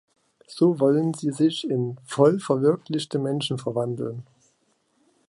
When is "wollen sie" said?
0.79-1.29